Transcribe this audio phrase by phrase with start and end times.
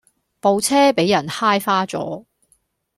[0.39, 2.25] 部車比人揩花左